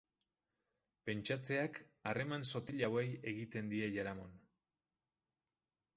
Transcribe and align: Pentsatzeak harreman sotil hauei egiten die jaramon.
Pentsatzeak 1.09 1.77
harreman 2.11 2.47
sotil 2.55 2.83
hauei 2.89 3.05
egiten 3.35 3.71
die 3.75 3.85
jaramon. 3.97 4.37